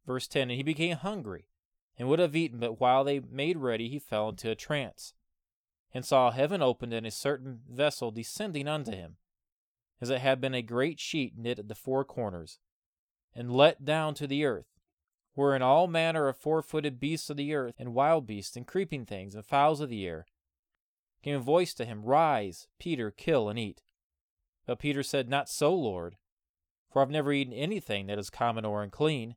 Verse 0.05 0.27
10 0.27 0.49
And 0.49 0.57
he 0.57 0.63
became 0.63 0.97
hungry 0.97 1.47
and 1.97 2.09
would 2.09 2.19
have 2.19 2.35
eaten, 2.35 2.59
but 2.59 2.81
while 2.81 3.05
they 3.05 3.21
made 3.21 3.55
ready, 3.55 3.87
he 3.87 3.99
fell 3.99 4.27
into 4.27 4.51
a 4.51 4.55
trance 4.55 5.13
and 5.93 6.03
saw 6.03 6.31
heaven 6.31 6.61
opened 6.61 6.91
and 6.91 7.07
a 7.07 7.11
certain 7.11 7.61
vessel 7.69 8.11
descending 8.11 8.67
unto 8.67 8.91
him, 8.91 9.15
as 10.01 10.09
it 10.09 10.19
had 10.19 10.41
been 10.41 10.53
a 10.53 10.61
great 10.61 10.99
sheet 10.99 11.37
knit 11.37 11.57
at 11.57 11.69
the 11.69 11.73
four 11.73 12.03
corners, 12.03 12.59
and 13.33 13.49
let 13.49 13.85
down 13.85 14.13
to 14.15 14.27
the 14.27 14.43
earth, 14.43 14.65
wherein 15.41 15.63
all 15.63 15.87
manner 15.87 16.27
of 16.27 16.37
four 16.37 16.61
footed 16.61 16.99
beasts 16.99 17.29
of 17.31 17.37
the 17.37 17.53
earth, 17.53 17.75
and 17.79 17.95
wild 17.95 18.27
beasts, 18.27 18.55
and 18.55 18.67
creeping 18.67 19.05
things, 19.05 19.33
and 19.33 19.43
fowls 19.43 19.81
of 19.81 19.89
the 19.89 20.05
air, 20.05 20.25
came 21.23 21.35
a 21.35 21.39
voice 21.39 21.73
to 21.73 21.83
him, 21.83 22.03
Rise, 22.03 22.67
Peter, 22.79 23.09
kill 23.09 23.49
and 23.49 23.57
eat. 23.57 23.81
But 24.67 24.79
Peter 24.79 25.01
said, 25.01 25.29
Not 25.29 25.49
so, 25.49 25.73
Lord, 25.73 26.17
for 26.91 27.01
I've 27.01 27.09
never 27.09 27.33
eaten 27.33 27.53
anything 27.53 28.05
that 28.05 28.19
is 28.19 28.29
common 28.29 28.65
or 28.65 28.83
unclean. 28.83 29.35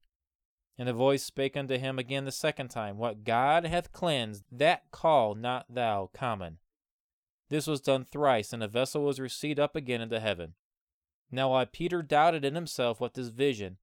And 0.77 0.89
the 0.89 0.93
voice 0.93 1.23
spake 1.23 1.57
unto 1.57 1.79
him 1.79 1.99
again 1.99 2.25
the 2.25 2.33
second 2.33 2.69
time, 2.69 2.99
What 2.99 3.25
God 3.25 3.65
hath 3.65 3.93
cleansed, 3.93 4.45
that 4.53 4.91
call 4.91 5.35
not 5.35 5.67
thou 5.71 6.11
common. 6.13 6.59
This 7.49 7.67
was 7.67 7.81
done 7.81 8.05
thrice, 8.05 8.53
and 8.53 8.61
the 8.61 8.69
vessel 8.69 9.05
was 9.05 9.21
received 9.21 9.59
up 9.59 9.75
again 9.75 10.01
into 10.01 10.21
heaven. 10.21 10.55
Now 11.31 11.51
while 11.51 11.67
Peter 11.67 12.03
doubted 12.03 12.45
in 12.45 12.55
himself 12.55 13.01
what 13.01 13.15
this 13.15 13.29
vision, 13.29 13.79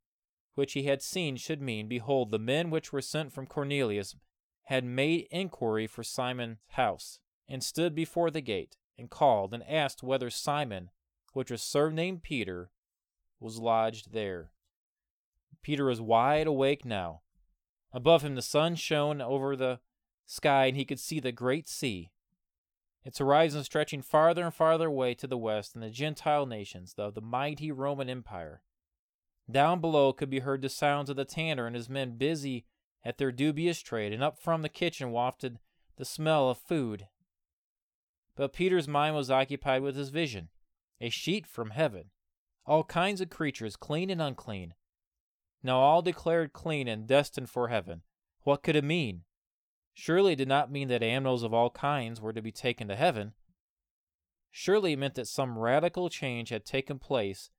which 0.56 0.74
he 0.74 0.84
had 0.84 1.02
seen, 1.02 1.38
should 1.38 1.62
mean, 1.62 1.88
behold, 1.88 2.32
the 2.32 2.40
men 2.40 2.70
which 2.70 2.92
were 2.92 3.02
sent 3.02 3.32
from 3.32 3.48
Cornelius 3.48 4.16
had 4.66 4.84
made 4.84 5.28
inquiry 5.32 5.88
for 5.88 6.04
Simon's 6.04 6.58
house, 6.70 7.20
and 7.48 7.64
stood 7.64 7.96
before 7.96 8.32
the 8.32 8.42
gate, 8.42 8.78
and 8.98 9.10
called, 9.10 9.54
and 9.54 9.64
asked 9.68 10.04
whether 10.04 10.30
Simon, 10.30 10.90
which 11.34 11.52
was 11.52 11.62
surnamed 11.62 12.24
Peter, 12.24 12.72
was 13.40 13.58
lodged 13.58 14.14
there. 14.14 14.52
Peter 15.62 15.86
was 15.86 16.02
wide 16.02 16.48
awake 16.48 16.86
now. 16.86 17.22
Above 17.94 18.22
him 18.22 18.36
the 18.36 18.42
sun 18.42 18.76
shone 18.76 19.22
over 19.22 19.56
the 19.56 19.80
sky, 20.26 20.68
and 20.68 20.78
he 20.78 20.86
could 20.86 21.00
see 21.00 21.20
the 21.20 21.32
great 21.32 21.68
sea, 21.68 22.12
its 23.04 23.18
horizon 23.18 23.64
stretching 23.64 24.02
farther 24.02 24.46
and 24.46 24.54
farther 24.54 24.88
away 24.88 25.14
to 25.16 25.28
the 25.28 25.38
west 25.38 25.74
and 25.74 25.84
the 25.84 25.90
Gentile 25.90 26.46
nations 26.46 26.94
of 26.98 27.16
the 27.16 27.22
mighty 27.22 27.72
Roman 27.72 28.10
Empire. 28.10 28.62
Down 29.52 29.82
below 29.82 30.14
could 30.14 30.30
be 30.30 30.40
heard 30.40 30.62
the 30.62 30.70
sounds 30.70 31.10
of 31.10 31.16
the 31.16 31.26
tanner 31.26 31.68
and 31.68 31.76
his 31.76 31.90
men 31.90 32.18
busy 32.18 32.66
at 33.04 33.18
their 33.18 33.32
dubious 33.32 33.82
trade, 33.82 34.14
and 34.14 34.24
up 34.24 34.38
from 34.38 34.62
the 34.62 34.70
kitchen 34.70 35.12
wafted 35.12 35.60
the 35.98 36.06
smell 36.06 36.50
of 36.50 36.58
food. 36.58 37.08
But 38.36 38.54
Peter's 38.54 38.88
mind 38.88 39.16
was 39.16 39.32
occupied 39.32 39.82
with 39.82 39.96
his 39.96 40.10
vision 40.10 40.50
a 41.00 41.10
sheet 41.10 41.48
from 41.48 41.72
heaven, 41.72 42.12
all 42.66 42.84
kinds 42.84 43.22
of 43.22 43.30
creatures, 43.32 43.76
clean 43.76 44.10
and 44.12 44.22
unclean, 44.22 44.76
now 45.64 45.80
all 45.80 46.02
declared 46.02 46.54
clean 46.54 46.88
and 46.88 47.08
destined 47.08 47.50
for 47.50 47.68
heaven. 47.68 48.04
What 48.44 48.64
could 48.64 48.76
it 48.76 48.84
mean? 48.84 49.24
Surely 49.94 50.34
it 50.34 50.38
did 50.38 50.48
not 50.48 50.72
mean 50.72 50.88
that 50.88 51.04
animals 51.04 51.44
of 51.44 51.54
all 51.54 51.72
kinds 51.72 52.22
were 52.22 52.34
to 52.34 52.42
be 52.42 52.52
taken 52.52 52.88
to 52.88 52.96
heaven. 52.96 53.34
Surely 54.52 54.94
it 54.94 55.00
meant 55.00 55.16
that 55.16 55.28
some 55.28 55.58
radical 55.58 56.10
change 56.10 56.50
had 56.50 56.66
taken 56.66 57.00
place 57.00 57.50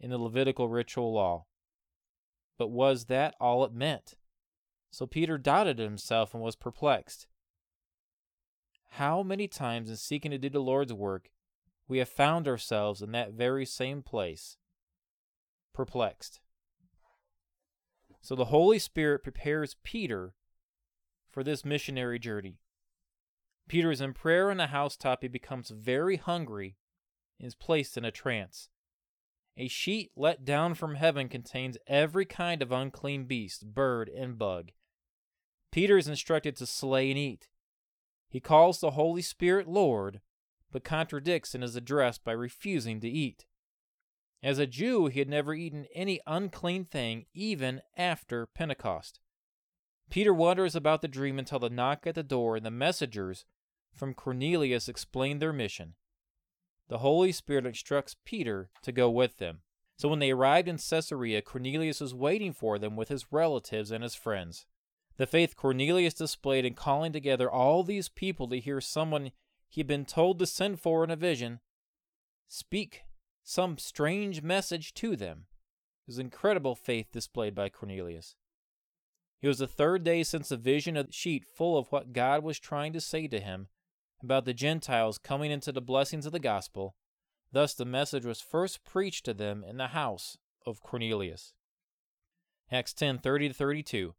in 0.00 0.10
the 0.10 0.18
Levitical 0.18 0.68
ritual 0.68 1.12
law. 1.12 1.46
But 2.58 2.68
was 2.68 3.06
that 3.06 3.34
all 3.40 3.64
it 3.64 3.72
meant? 3.72 4.14
So 4.90 5.06
Peter 5.06 5.38
doubted 5.38 5.78
himself 5.78 6.34
and 6.34 6.42
was 6.42 6.56
perplexed. 6.56 7.26
How 8.92 9.22
many 9.22 9.48
times 9.48 9.90
in 9.90 9.96
seeking 9.96 10.30
to 10.30 10.38
do 10.38 10.48
the 10.48 10.60
Lord's 10.60 10.92
work 10.92 11.30
we 11.88 11.98
have 11.98 12.08
found 12.08 12.46
ourselves 12.46 13.00
in 13.00 13.12
that 13.12 13.32
very 13.32 13.64
same 13.64 14.02
place, 14.02 14.58
perplexed. 15.72 16.40
So 18.20 18.34
the 18.34 18.46
Holy 18.46 18.78
Spirit 18.78 19.22
prepares 19.22 19.76
Peter 19.82 20.34
for 21.30 21.42
this 21.42 21.64
missionary 21.64 22.18
journey. 22.18 22.58
Peter 23.68 23.90
is 23.90 24.02
in 24.02 24.12
prayer 24.12 24.50
on 24.50 24.58
the 24.58 24.66
housetop. 24.68 25.22
He 25.22 25.28
becomes 25.28 25.70
very 25.70 26.16
hungry 26.16 26.76
and 27.38 27.46
is 27.46 27.54
placed 27.54 27.96
in 27.96 28.04
a 28.04 28.10
trance. 28.10 28.68
A 29.60 29.66
sheet 29.66 30.12
let 30.14 30.44
down 30.44 30.74
from 30.74 30.94
heaven 30.94 31.28
contains 31.28 31.76
every 31.88 32.24
kind 32.24 32.62
of 32.62 32.70
unclean 32.70 33.24
beast, 33.24 33.74
bird, 33.74 34.08
and 34.08 34.38
bug. 34.38 34.70
Peter 35.72 35.98
is 35.98 36.06
instructed 36.06 36.54
to 36.56 36.66
slay 36.66 37.10
and 37.10 37.18
eat. 37.18 37.48
He 38.28 38.38
calls 38.38 38.78
the 38.78 38.92
Holy 38.92 39.20
Spirit 39.20 39.66
Lord, 39.66 40.20
but 40.70 40.84
contradicts 40.84 41.56
in 41.56 41.62
his 41.62 41.74
address 41.74 42.18
by 42.18 42.32
refusing 42.32 43.00
to 43.00 43.08
eat. 43.08 43.46
As 44.44 44.60
a 44.60 44.66
Jew, 44.66 45.06
he 45.08 45.18
had 45.18 45.28
never 45.28 45.52
eaten 45.54 45.86
any 45.92 46.20
unclean 46.24 46.84
thing, 46.84 47.26
even 47.34 47.80
after 47.96 48.46
Pentecost. 48.46 49.18
Peter 50.08 50.32
wonders 50.32 50.76
about 50.76 51.02
the 51.02 51.08
dream 51.08 51.36
until 51.36 51.58
the 51.58 51.68
knock 51.68 52.06
at 52.06 52.14
the 52.14 52.22
door 52.22 52.54
and 52.54 52.64
the 52.64 52.70
messengers 52.70 53.44
from 53.92 54.14
Cornelius 54.14 54.88
explain 54.88 55.40
their 55.40 55.52
mission. 55.52 55.94
The 56.88 56.98
Holy 56.98 57.32
Spirit 57.32 57.66
instructs 57.66 58.16
Peter 58.24 58.70
to 58.82 58.92
go 58.92 59.10
with 59.10 59.38
them. 59.38 59.60
So 59.98 60.08
when 60.08 60.20
they 60.20 60.30
arrived 60.30 60.68
in 60.68 60.78
Caesarea, 60.78 61.42
Cornelius 61.42 62.00
was 62.00 62.14
waiting 62.14 62.52
for 62.52 62.78
them 62.78 62.96
with 62.96 63.08
his 63.08 63.32
relatives 63.32 63.90
and 63.90 64.02
his 64.02 64.14
friends. 64.14 64.64
The 65.16 65.26
faith 65.26 65.56
Cornelius 65.56 66.14
displayed 66.14 66.64
in 66.64 66.74
calling 66.74 67.12
together 67.12 67.50
all 67.50 67.82
these 67.82 68.08
people 68.08 68.48
to 68.48 68.60
hear 68.60 68.80
someone 68.80 69.32
he 69.68 69.80
had 69.80 69.88
been 69.88 70.04
told 70.04 70.38
to 70.38 70.46
send 70.46 70.80
for 70.80 71.04
in 71.04 71.10
a 71.10 71.16
vision 71.16 71.60
speak 72.46 73.02
some 73.42 73.76
strange 73.76 74.42
message 74.42 74.94
to 74.94 75.16
them. 75.16 75.46
It 76.06 76.12
was 76.12 76.18
incredible 76.18 76.74
faith 76.74 77.08
displayed 77.12 77.54
by 77.54 77.68
Cornelius. 77.68 78.36
It 79.42 79.48
was 79.48 79.58
the 79.58 79.66
third 79.66 80.04
day 80.04 80.22
since 80.22 80.48
the 80.48 80.56
vision 80.56 80.96
of 80.96 81.08
the 81.08 81.12
sheet 81.12 81.44
full 81.44 81.76
of 81.76 81.88
what 81.92 82.12
God 82.12 82.42
was 82.42 82.58
trying 82.58 82.92
to 82.94 83.00
say 83.00 83.26
to 83.28 83.40
him 83.40 83.68
about 84.22 84.44
the 84.44 84.54
Gentiles 84.54 85.18
coming 85.18 85.50
into 85.50 85.72
the 85.72 85.80
blessings 85.80 86.26
of 86.26 86.32
the 86.32 86.38
gospel. 86.38 86.96
Thus 87.52 87.74
the 87.74 87.84
message 87.84 88.24
was 88.24 88.40
first 88.40 88.84
preached 88.84 89.24
to 89.24 89.34
them 89.34 89.64
in 89.64 89.76
the 89.76 89.88
house 89.88 90.38
of 90.66 90.82
Cornelius. 90.82 91.54
Acts 92.70 92.92
10:30 92.92 93.48
to 93.48 93.54
32. 93.54 94.14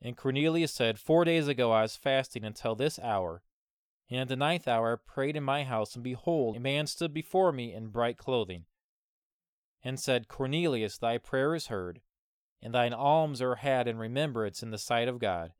And 0.00 0.16
Cornelius 0.16 0.72
said, 0.72 0.98
Four 0.98 1.24
days 1.24 1.48
ago 1.48 1.72
I 1.72 1.82
was 1.82 1.96
fasting 1.96 2.44
until 2.44 2.74
this 2.74 2.98
hour, 2.98 3.42
and 4.10 4.20
at 4.20 4.28
the 4.28 4.36
ninth 4.36 4.68
hour 4.68 4.92
I 4.92 5.10
prayed 5.12 5.36
in 5.36 5.42
my 5.42 5.64
house, 5.64 5.94
and 5.94 6.04
behold, 6.04 6.56
a 6.56 6.60
man 6.60 6.86
stood 6.86 7.14
before 7.14 7.52
me 7.52 7.72
in 7.72 7.88
bright 7.88 8.18
clothing, 8.18 8.66
and 9.82 9.98
said, 9.98 10.28
Cornelius, 10.28 10.98
thy 10.98 11.18
prayer 11.18 11.54
is 11.54 11.66
heard, 11.68 12.00
and 12.62 12.74
thine 12.74 12.92
alms 12.92 13.40
are 13.40 13.56
had 13.56 13.86
in 13.88 13.98
remembrance 13.98 14.62
in 14.62 14.70
the 14.70 14.78
sight 14.78 15.08
of 15.08 15.18
God. 15.18 15.52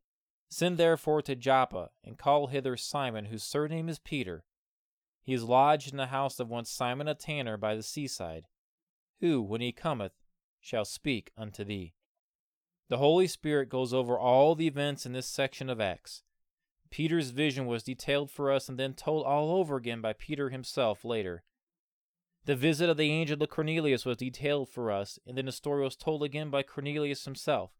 Send 0.49 0.77
therefore 0.77 1.21
to 1.23 1.35
Joppa, 1.35 1.89
and 2.03 2.17
call 2.17 2.47
hither 2.47 2.77
Simon, 2.77 3.25
whose 3.25 3.43
surname 3.43 3.89
is 3.89 3.99
Peter. 3.99 4.45
He 5.23 5.33
is 5.33 5.43
lodged 5.43 5.91
in 5.91 5.97
the 5.97 6.07
house 6.07 6.39
of 6.39 6.49
one 6.49 6.65
Simon 6.65 7.07
a 7.07 7.15
tanner 7.15 7.57
by 7.57 7.75
the 7.75 7.83
seaside, 7.83 8.45
who, 9.19 9.41
when 9.41 9.61
he 9.61 9.71
cometh, 9.71 10.13
shall 10.59 10.85
speak 10.85 11.31
unto 11.37 11.63
thee. 11.63 11.93
The 12.89 12.97
Holy 12.97 13.27
Spirit 13.27 13.69
goes 13.69 13.93
over 13.93 14.17
all 14.17 14.53
the 14.53 14.67
events 14.67 15.05
in 15.05 15.13
this 15.13 15.27
section 15.27 15.69
of 15.69 15.81
Acts 15.81 16.21
Peter's 16.95 17.31
vision 17.31 17.65
was 17.65 17.83
detailed 17.83 18.31
for 18.31 18.51
us 18.51 18.69
and 18.69 18.79
then 18.79 18.93
told 18.93 19.25
all 19.25 19.51
over 19.57 19.75
again 19.75 19.99
by 19.99 20.13
Peter 20.13 20.49
himself 20.49 21.03
later. 21.03 21.43
The 22.45 22.55
visit 22.55 22.89
of 22.89 22.97
the 22.97 23.11
angel 23.11 23.37
to 23.37 23.47
Cornelius 23.47 24.05
was 24.05 24.17
detailed 24.17 24.69
for 24.69 24.91
us, 24.91 25.19
and 25.25 25.37
then 25.37 25.47
the 25.47 25.51
story 25.51 25.83
was 25.83 25.95
told 25.95 26.23
again 26.23 26.49
by 26.49 26.63
Cornelius 26.63 27.25
himself. 27.25 27.71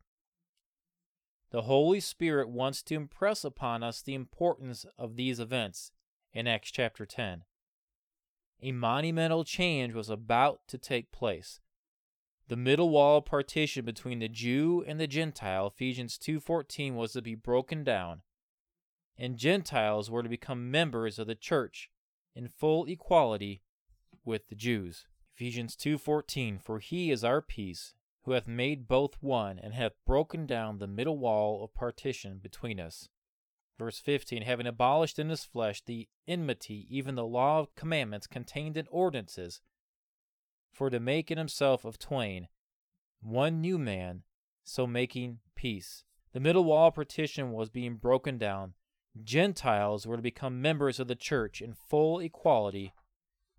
The 1.55 1.61
Holy 1.61 2.01
Spirit 2.01 2.49
wants 2.49 2.83
to 2.83 2.95
impress 2.95 3.45
upon 3.45 3.81
us 3.81 4.01
the 4.01 4.13
importance 4.13 4.85
of 4.97 5.15
these 5.15 5.39
events 5.39 5.93
in 6.33 6.47
Acts 6.47 6.69
chapter 6.69 7.05
10. 7.05 7.45
A 8.61 8.71
monumental 8.73 9.45
change 9.45 9.93
was 9.93 10.09
about 10.09 10.59
to 10.67 10.77
take 10.77 11.13
place. 11.13 11.61
The 12.49 12.57
middle 12.57 12.89
wall 12.89 13.21
partition 13.21 13.85
between 13.85 14.19
the 14.19 14.27
Jew 14.27 14.83
and 14.85 14.99
the 14.99 15.07
Gentile, 15.07 15.67
Ephesians 15.67 16.17
2:14 16.17 16.95
was 16.95 17.13
to 17.13 17.21
be 17.21 17.35
broken 17.35 17.85
down 17.85 18.23
and 19.17 19.37
Gentiles 19.37 20.11
were 20.11 20.23
to 20.23 20.27
become 20.27 20.69
members 20.69 21.17
of 21.17 21.27
the 21.27 21.35
church 21.35 21.89
in 22.35 22.49
full 22.49 22.85
equality 22.85 23.61
with 24.25 24.49
the 24.49 24.55
Jews. 24.55 25.07
Ephesians 25.33 25.77
2:14 25.77 26.59
For 26.59 26.79
he 26.79 27.11
is 27.11 27.23
our 27.23 27.41
peace, 27.41 27.93
who 28.25 28.31
hath 28.31 28.47
made 28.47 28.87
both 28.87 29.21
one, 29.21 29.59
and 29.59 29.73
hath 29.73 29.93
broken 30.05 30.45
down 30.45 30.77
the 30.77 30.87
middle 30.87 31.17
wall 31.17 31.63
of 31.63 31.73
partition 31.73 32.39
between 32.39 32.79
us. 32.79 33.07
Verse 33.77 33.99
15 33.99 34.41
Having 34.41 34.67
abolished 34.67 35.19
in 35.19 35.29
his 35.29 35.45
flesh 35.45 35.81
the 35.83 36.09
enmity, 36.27 36.87
even 36.89 37.15
the 37.15 37.25
law 37.25 37.59
of 37.59 37.75
commandments 37.75 38.27
contained 38.27 38.77
in 38.77 38.87
ordinances, 38.89 39.61
for 40.71 40.89
to 40.89 40.99
make 40.99 41.31
in 41.31 41.37
himself 41.37 41.85
of 41.85 41.99
twain 41.99 42.47
one 43.21 43.61
new 43.61 43.77
man, 43.77 44.23
so 44.63 44.85
making 44.85 45.39
peace. 45.55 46.03
The 46.33 46.39
middle 46.39 46.65
wall 46.65 46.89
of 46.89 46.95
partition 46.95 47.53
was 47.53 47.69
being 47.69 47.95
broken 47.95 48.37
down 48.37 48.73
Gentiles 49.23 50.05
were 50.05 50.17
to 50.17 50.21
become 50.21 50.61
members 50.61 50.99
of 50.99 51.07
the 51.07 51.15
church 51.15 51.61
in 51.61 51.73
full 51.73 52.19
equality 52.19 52.93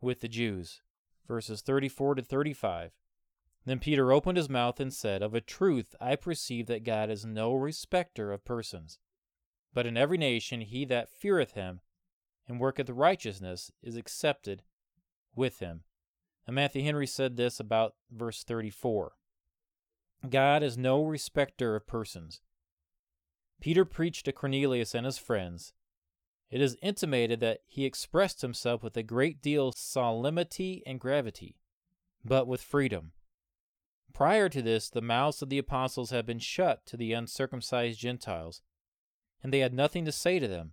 with 0.00 0.20
the 0.20 0.28
Jews. 0.28 0.82
Verses 1.26 1.62
34 1.62 2.16
to 2.16 2.22
35. 2.22 2.92
Then 3.66 3.80
Peter 3.80 4.12
opened 4.12 4.38
his 4.38 4.48
mouth 4.48 4.78
and 4.78 4.94
said, 4.94 5.22
Of 5.22 5.34
a 5.34 5.40
truth 5.40 5.96
I 6.00 6.14
perceive 6.14 6.68
that 6.68 6.84
God 6.84 7.10
is 7.10 7.26
no 7.26 7.52
respecter 7.52 8.32
of 8.32 8.44
persons, 8.44 9.00
but 9.74 9.86
in 9.86 9.96
every 9.96 10.16
nation 10.16 10.60
he 10.60 10.84
that 10.84 11.10
feareth 11.10 11.52
him 11.52 11.80
and 12.46 12.60
worketh 12.60 12.88
righteousness 12.88 13.72
is 13.82 13.96
accepted 13.96 14.62
with 15.34 15.58
him. 15.58 15.82
And 16.46 16.54
Matthew 16.54 16.84
Henry 16.84 17.08
said 17.08 17.36
this 17.36 17.58
about 17.58 17.96
verse 18.08 18.44
34. 18.44 19.14
God 20.30 20.62
is 20.62 20.78
no 20.78 21.04
respecter 21.04 21.74
of 21.74 21.88
persons. 21.88 22.40
Peter 23.60 23.84
preached 23.84 24.26
to 24.26 24.32
Cornelius 24.32 24.94
and 24.94 25.04
his 25.04 25.18
friends. 25.18 25.72
It 26.50 26.60
is 26.60 26.76
intimated 26.82 27.40
that 27.40 27.62
he 27.66 27.84
expressed 27.84 28.42
himself 28.42 28.84
with 28.84 28.96
a 28.96 29.02
great 29.02 29.42
deal 29.42 29.68
of 29.68 29.74
solemnity 29.74 30.84
and 30.86 31.00
gravity, 31.00 31.56
but 32.24 32.46
with 32.46 32.62
freedom. 32.62 33.10
Prior 34.16 34.48
to 34.48 34.62
this, 34.62 34.88
the 34.88 35.02
mouths 35.02 35.42
of 35.42 35.50
the 35.50 35.58
apostles 35.58 36.08
had 36.08 36.24
been 36.24 36.38
shut 36.38 36.86
to 36.86 36.96
the 36.96 37.12
uncircumcised 37.12 38.00
Gentiles, 38.00 38.62
and 39.42 39.52
they 39.52 39.58
had 39.58 39.74
nothing 39.74 40.06
to 40.06 40.10
say 40.10 40.38
to 40.38 40.48
them. 40.48 40.72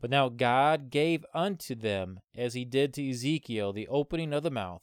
But 0.00 0.08
now 0.08 0.30
God 0.30 0.88
gave 0.88 1.26
unto 1.34 1.74
them, 1.74 2.20
as 2.34 2.54
he 2.54 2.64
did 2.64 2.94
to 2.94 3.06
Ezekiel, 3.06 3.74
the 3.74 3.86
opening 3.88 4.32
of 4.32 4.42
the 4.42 4.50
mouth. 4.50 4.80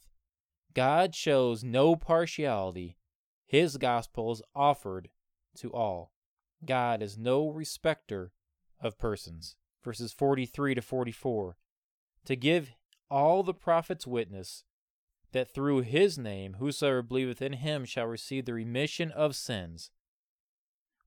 God 0.72 1.16
shows 1.16 1.64
no 1.64 1.96
partiality. 1.96 2.96
His 3.44 3.76
gospel 3.76 4.30
is 4.30 4.42
offered 4.54 5.08
to 5.56 5.72
all. 5.72 6.12
God 6.64 7.02
is 7.02 7.18
no 7.18 7.48
respecter 7.48 8.30
of 8.80 8.98
persons. 8.98 9.56
Verses 9.82 10.12
43 10.12 10.76
to 10.76 10.80
44. 10.80 11.56
To 12.26 12.36
give 12.36 12.70
all 13.10 13.42
the 13.42 13.52
prophets 13.52 14.06
witness 14.06 14.62
that 15.32 15.52
through 15.52 15.82
his 15.82 16.18
name 16.18 16.56
whosoever 16.58 17.02
believeth 17.02 17.40
in 17.40 17.54
him 17.54 17.84
shall 17.84 18.06
receive 18.06 18.44
the 18.44 18.54
remission 18.54 19.10
of 19.12 19.36
sins. 19.36 19.90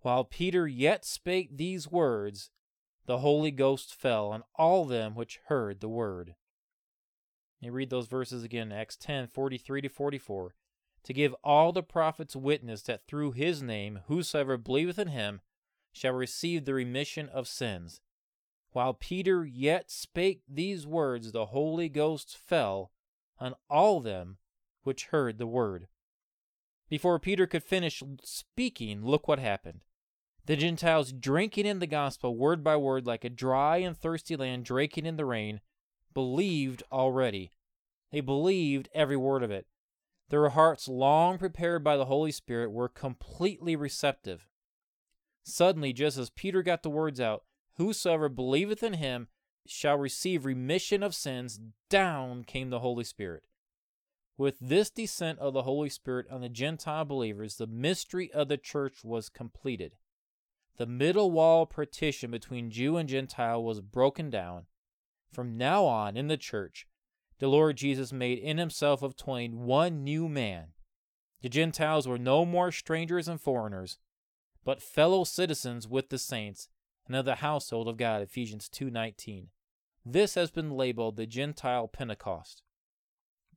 While 0.01 0.23
Peter 0.23 0.67
yet 0.67 1.05
spake 1.05 1.57
these 1.57 1.89
words, 1.89 2.49
the 3.05 3.19
Holy 3.19 3.51
Ghost 3.51 3.93
fell 3.93 4.29
on 4.29 4.43
all 4.55 4.85
them 4.85 5.15
which 5.15 5.39
heard 5.47 5.79
the 5.79 5.89
word. 5.89 6.35
You 7.59 7.71
read 7.71 7.89
those 7.89 8.07
verses 8.07 8.43
again, 8.43 8.71
Acts 8.71 8.97
10 8.97 9.27
43 9.27 9.81
to 9.81 9.89
44. 9.89 10.55
To 11.03 11.13
give 11.13 11.35
all 11.43 11.71
the 11.71 11.83
prophets 11.83 12.35
witness 12.35 12.81
that 12.83 13.07
through 13.07 13.33
his 13.33 13.61
name 13.61 14.01
whosoever 14.07 14.57
believeth 14.57 14.99
in 14.99 15.09
him 15.09 15.41
shall 15.91 16.13
receive 16.13 16.65
the 16.65 16.73
remission 16.73 17.29
of 17.29 17.47
sins. 17.47 18.01
While 18.71 18.93
Peter 18.93 19.45
yet 19.45 19.91
spake 19.91 20.41
these 20.47 20.87
words, 20.87 21.31
the 21.31 21.47
Holy 21.47 21.89
Ghost 21.89 22.37
fell 22.37 22.91
on 23.39 23.55
all 23.69 23.99
them 23.99 24.37
which 24.83 25.05
heard 25.05 25.37
the 25.37 25.47
word. 25.47 25.87
Before 26.89 27.19
Peter 27.19 27.47
could 27.47 27.63
finish 27.63 28.03
speaking, 28.23 29.03
look 29.03 29.27
what 29.27 29.39
happened. 29.39 29.81
The 30.45 30.55
Gentiles, 30.57 31.13
drinking 31.13 31.65
in 31.65 31.79
the 31.79 31.87
gospel 31.87 32.35
word 32.35 32.63
by 32.63 32.75
word 32.75 33.07
like 33.07 33.23
a 33.23 33.29
dry 33.29 33.77
and 33.77 33.97
thirsty 33.97 34.35
land 34.35 34.65
drinking 34.65 35.05
in 35.05 35.15
the 35.15 35.25
rain, 35.25 35.61
believed 36.13 36.83
already. 36.91 37.51
They 38.11 38.21
believed 38.21 38.89
every 38.93 39.17
word 39.17 39.41
of 39.41 39.51
it. 39.51 39.67
Their 40.29 40.49
hearts, 40.49 40.87
long 40.87 41.37
prepared 41.37 41.83
by 41.83 41.97
the 41.97 42.05
Holy 42.05 42.31
Spirit, 42.31 42.71
were 42.71 42.89
completely 42.89 43.75
receptive. 43.75 44.47
Suddenly, 45.43 45.93
just 45.93 46.17
as 46.17 46.29
Peter 46.29 46.61
got 46.61 46.83
the 46.83 46.89
words 46.89 47.19
out, 47.19 47.43
Whosoever 47.77 48.29
believeth 48.29 48.83
in 48.83 48.93
him 48.93 49.27
shall 49.65 49.97
receive 49.97 50.45
remission 50.45 51.03
of 51.03 51.15
sins, 51.15 51.59
down 51.89 52.43
came 52.43 52.69
the 52.69 52.79
Holy 52.79 53.03
Spirit. 53.03 53.43
With 54.37 54.57
this 54.59 54.89
descent 54.89 55.39
of 55.39 55.53
the 55.53 55.63
Holy 55.63 55.89
Spirit 55.89 56.25
on 56.29 56.41
the 56.41 56.49
Gentile 56.49 57.05
believers, 57.05 57.57
the 57.57 57.67
mystery 57.67 58.31
of 58.31 58.47
the 58.47 58.57
church 58.57 59.03
was 59.03 59.29
completed. 59.29 59.95
The 60.77 60.87
middle 60.87 61.29
wall 61.29 61.65
partition 61.65 62.31
between 62.31 62.71
Jew 62.71 62.97
and 62.97 63.07
Gentile 63.07 63.63
was 63.63 63.79
broken 63.79 64.31
down. 64.31 64.65
From 65.31 65.57
now 65.57 65.85
on, 65.85 66.17
in 66.17 66.27
the 66.27 66.37
church, 66.37 66.87
the 67.39 67.47
Lord 67.47 67.77
Jesus 67.77 68.11
made 68.11 68.39
in 68.39 68.57
himself 68.57 69.03
of 69.03 69.15
twain 69.15 69.65
one 69.65 70.03
new 70.03 70.27
man. 70.27 70.69
The 71.41 71.49
Gentiles 71.49 72.07
were 72.07 72.17
no 72.17 72.45
more 72.45 72.71
strangers 72.71 73.27
and 73.27 73.39
foreigners, 73.39 73.99
but 74.63 74.81
fellow 74.81 75.23
citizens 75.23 75.87
with 75.87 76.09
the 76.09 76.17
saints 76.17 76.69
and 77.07 77.15
of 77.15 77.25
the 77.25 77.35
household 77.35 77.87
of 77.87 77.97
God, 77.97 78.21
Ephesians 78.21 78.69
2:19. 78.69 79.49
This 80.05 80.35
has 80.35 80.51
been 80.51 80.71
labeled 80.71 81.15
the 81.15 81.25
Gentile 81.25 81.87
Pentecost. 81.87 82.63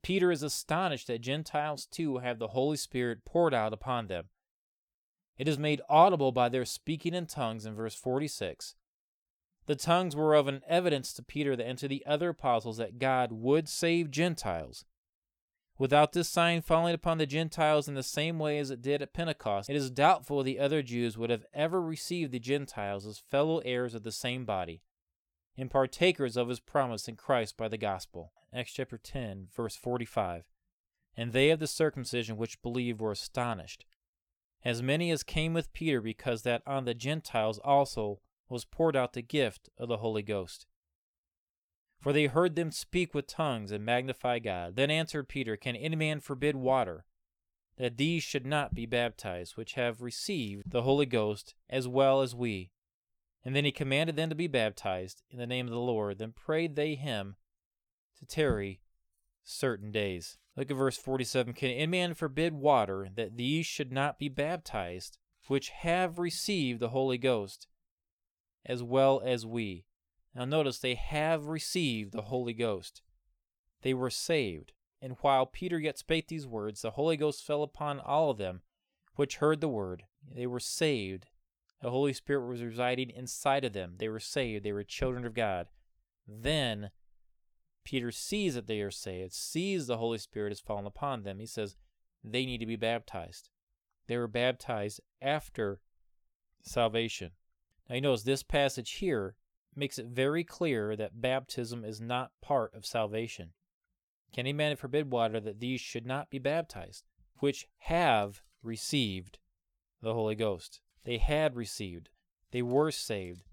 Peter 0.01 0.31
is 0.31 0.43
astonished 0.43 1.07
that 1.07 1.21
Gentiles 1.21 1.85
too 1.85 2.19
have 2.19 2.39
the 2.39 2.49
Holy 2.49 2.77
Spirit 2.77 3.25
poured 3.25 3.53
out 3.53 3.73
upon 3.73 4.07
them. 4.07 4.29
It 5.37 5.47
is 5.47 5.57
made 5.57 5.81
audible 5.89 6.31
by 6.31 6.49
their 6.49 6.65
speaking 6.65 7.13
in 7.13 7.27
tongues 7.27 7.65
in 7.65 7.75
verse 7.75 7.95
46. 7.95 8.75
The 9.65 9.75
tongues 9.75 10.15
were 10.15 10.33
of 10.33 10.47
an 10.47 10.63
evidence 10.65 11.13
to 11.13 11.23
Peter 11.23 11.53
and 11.53 11.77
to 11.77 11.87
the 11.87 12.05
other 12.05 12.29
apostles 12.29 12.77
that 12.77 12.99
God 12.99 13.31
would 13.33 13.67
save 13.67 14.09
Gentiles. 14.09 14.85
Without 15.79 16.13
this 16.13 16.27
sign 16.27 16.61
falling 16.61 16.95
upon 16.95 17.19
the 17.19 17.27
Gentiles 17.27 17.87
in 17.87 17.93
the 17.93 18.01
same 18.01 18.39
way 18.39 18.57
as 18.57 18.71
it 18.71 18.81
did 18.81 19.01
at 19.01 19.13
Pentecost, 19.13 19.69
it 19.69 19.75
is 19.75 19.91
doubtful 19.91 20.41
the 20.41 20.59
other 20.59 20.81
Jews 20.81 21.17
would 21.17 21.29
have 21.29 21.45
ever 21.53 21.79
received 21.79 22.31
the 22.31 22.39
Gentiles 22.39 23.05
as 23.05 23.19
fellow 23.19 23.59
heirs 23.59 23.93
of 23.93 24.01
the 24.03 24.11
same 24.11 24.43
body, 24.43 24.81
and 25.55 25.69
partakers 25.69 26.35
of 26.35 26.49
his 26.49 26.59
promise 26.59 27.07
in 27.07 27.15
Christ 27.15 27.57
by 27.57 27.67
the 27.67 27.77
gospel. 27.77 28.31
Acts 28.51 28.73
chapter 28.73 28.97
10, 28.97 29.49
verse 29.55 29.75
45. 29.75 30.45
And 31.15 31.31
they 31.31 31.51
of 31.51 31.59
the 31.59 31.67
circumcision 31.67 32.37
which 32.37 32.61
believed 32.61 32.99
were 32.99 33.11
astonished, 33.11 33.85
as 34.65 34.81
many 34.81 35.11
as 35.11 35.21
came 35.21 35.53
with 35.53 35.73
Peter, 35.73 36.01
because 36.01 36.41
that 36.41 36.63
on 36.65 36.85
the 36.85 36.95
Gentiles 36.95 37.59
also 37.63 38.19
was 38.49 38.65
poured 38.65 38.95
out 38.95 39.13
the 39.13 39.21
gift 39.21 39.69
of 39.77 39.89
the 39.89 39.97
Holy 39.97 40.23
Ghost. 40.23 40.65
For 41.99 42.13
they 42.13 42.27
heard 42.27 42.55
them 42.55 42.71
speak 42.71 43.13
with 43.13 43.27
tongues 43.27 43.71
and 43.71 43.83
magnify 43.83 44.39
God. 44.39 44.75
Then 44.75 44.91
answered 44.91 45.27
Peter, 45.27 45.57
Can 45.57 45.75
any 45.75 45.95
man 45.95 46.19
forbid 46.19 46.55
water, 46.55 47.05
that 47.77 47.97
these 47.97 48.23
should 48.23 48.45
not 48.45 48.73
be 48.73 48.85
baptized, 48.85 49.57
which 49.57 49.73
have 49.73 50.01
received 50.01 50.71
the 50.71 50.83
Holy 50.83 51.05
Ghost 51.05 51.55
as 51.69 51.87
well 51.87 52.21
as 52.21 52.35
we? 52.35 52.71
And 53.43 53.55
then 53.55 53.65
he 53.65 53.71
commanded 53.71 54.15
them 54.15 54.29
to 54.29 54.35
be 54.35 54.47
baptized 54.47 55.23
in 55.29 55.39
the 55.39 55.47
name 55.47 55.67
of 55.67 55.73
the 55.73 55.79
Lord. 55.79 56.17
Then 56.17 56.33
prayed 56.33 56.75
they 56.75 56.95
him 56.95 57.35
to 58.19 58.25
tarry 58.25 58.81
certain 59.43 59.91
days. 59.91 60.37
Look 60.55 60.69
at 60.69 60.77
verse 60.77 60.97
47. 60.97 61.53
Can 61.53 61.69
any 61.69 61.87
man 61.87 62.13
forbid 62.13 62.53
water, 62.53 63.09
that 63.15 63.37
these 63.37 63.65
should 63.65 63.91
not 63.91 64.19
be 64.19 64.27
baptized, 64.27 65.17
which 65.47 65.69
have 65.69 66.19
received 66.19 66.79
the 66.79 66.89
Holy 66.89 67.17
Ghost, 67.17 67.67
as 68.65 68.83
well 68.83 69.21
as 69.23 69.45
we? 69.45 69.85
Now 70.37 70.45
notice 70.45 70.77
they 70.77 70.93
have 70.93 71.47
received 71.47 72.11
the 72.11 72.23
Holy 72.23 72.53
Ghost. 72.53 73.01
They 73.81 73.95
were 73.95 74.11
saved. 74.11 74.71
And 75.01 75.17
while 75.21 75.47
Peter 75.47 75.79
yet 75.79 75.97
spake 75.97 76.27
these 76.27 76.45
words, 76.45 76.83
the 76.83 76.91
Holy 76.91 77.17
Ghost 77.17 77.43
fell 77.43 77.63
upon 77.63 77.99
all 77.99 78.29
of 78.29 78.37
them 78.37 78.61
which 79.15 79.37
heard 79.37 79.61
the 79.61 79.67
word. 79.67 80.03
They 80.31 80.45
were 80.45 80.59
saved. 80.59 81.25
The 81.81 81.89
Holy 81.89 82.13
Spirit 82.13 82.47
was 82.47 82.61
residing 82.61 83.09
inside 83.09 83.65
of 83.65 83.73
them. 83.73 83.95
They 83.97 84.09
were 84.09 84.19
saved. 84.19 84.63
They 84.63 84.71
were 84.71 84.83
children 84.83 85.25
of 85.25 85.33
God. 85.33 85.67
Then 86.27 86.91
Peter 87.83 88.11
sees 88.11 88.53
that 88.53 88.67
they 88.67 88.81
are 88.81 88.91
saved, 88.91 89.33
sees 89.33 89.87
the 89.87 89.97
Holy 89.97 90.19
Spirit 90.19 90.51
has 90.51 90.59
fallen 90.59 90.85
upon 90.85 91.23
them. 91.23 91.39
He 91.39 91.47
says 91.47 91.77
they 92.23 92.45
need 92.45 92.59
to 92.59 92.65
be 92.65 92.75
baptized. 92.75 93.49
They 94.07 94.17
were 94.17 94.27
baptized 94.27 95.01
after 95.19 95.79
salvation. 96.61 97.31
Now 97.89 97.95
you 97.95 98.01
notice 98.01 98.23
this 98.23 98.43
passage 98.43 98.91
here 98.91 99.35
makes 99.77 99.99
it 99.99 100.07
very 100.07 100.43
clear 100.43 100.95
that 100.95 101.21
baptism 101.21 101.85
is 101.85 102.01
not 102.01 102.31
part 102.41 102.73
of 102.73 102.85
salvation. 102.85 103.51
Can 104.33 104.41
any 104.41 104.53
man 104.53 104.75
forbid 104.75 105.11
water 105.11 105.39
that 105.39 105.59
these 105.59 105.79
should 105.79 106.05
not 106.05 106.29
be 106.29 106.39
baptized, 106.39 107.05
which 107.39 107.67
have 107.79 108.41
received 108.61 109.39
the 110.01 110.13
Holy 110.13 110.35
Ghost? 110.35 110.81
They 111.05 111.17
had 111.17 111.55
received. 111.55 112.09
They 112.51 112.61
were 112.61 112.91
saved. 112.91 113.43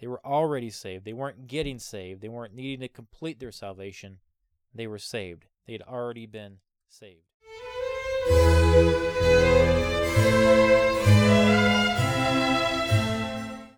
They 0.00 0.06
were 0.06 0.24
already 0.26 0.70
saved. 0.70 1.04
They 1.04 1.12
weren't 1.12 1.46
getting 1.46 1.78
saved. 1.78 2.20
They 2.20 2.28
weren't 2.28 2.54
needing 2.54 2.80
to 2.80 2.88
complete 2.88 3.38
their 3.38 3.52
salvation. 3.52 4.18
They 4.74 4.86
were 4.86 4.98
saved. 4.98 5.46
They 5.66 5.72
had 5.72 5.82
already 5.82 6.26
been 6.26 6.58
saved. 6.88 7.28